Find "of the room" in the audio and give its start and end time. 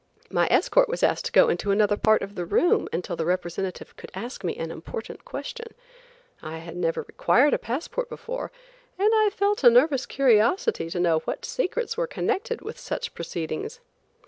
2.23-2.89